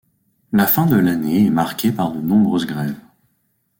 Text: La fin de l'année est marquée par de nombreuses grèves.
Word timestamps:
La 0.51 0.65
fin 0.65 0.87
de 0.87 0.95
l'année 0.95 1.45
est 1.45 1.49
marquée 1.51 1.91
par 1.91 2.11
de 2.11 2.21
nombreuses 2.21 2.65
grèves. 2.65 2.99